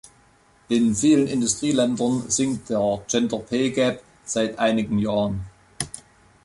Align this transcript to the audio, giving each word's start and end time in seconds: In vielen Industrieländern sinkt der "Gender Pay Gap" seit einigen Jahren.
In 0.67 0.95
vielen 0.95 1.27
Industrieländern 1.27 2.27
sinkt 2.27 2.71
der 2.71 3.03
"Gender 3.07 3.37
Pay 3.37 3.69
Gap" 3.69 4.01
seit 4.25 4.57
einigen 4.57 4.97
Jahren. 4.97 5.45